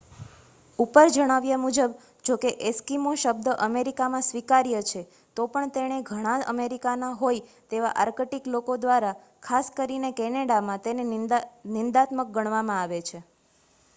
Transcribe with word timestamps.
"ઉપર 0.79 1.09
જણાવ્યા 1.09 1.57
મુજબ 1.63 1.91
જો 2.25 2.37
કે 2.37 2.53
"એસ્કીમો" 2.69 3.11
શબ્દ 3.15 3.51
અમેરિકામાં 3.65 4.25
સ્વીકાર્ય 4.27 4.81
છે 4.83 5.01
તો 5.37 5.45
પણ 5.49 5.73
તેને 5.75 5.99
ઘણા 6.07 6.39
અમેરિકાના 6.47 7.01
ના 7.05 7.19
હોય 7.19 7.43
તેવા 7.71 7.93
આર્કટીક 7.99 8.49
લોકો 8.49 8.79
દ્વારા 8.79 9.13
ખાસ 9.43 9.71
કરીને 9.75 10.11
કેનેડામાં 10.15 10.83
તેને 10.83 11.03
નિંદાત્મક 11.71 12.27
ગણવામાં 12.33 12.79
આવે 12.79 12.99
છે. 13.03 13.19